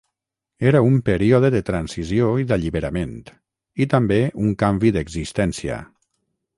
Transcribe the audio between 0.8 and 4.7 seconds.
un període de transició i d'alliberament, i també un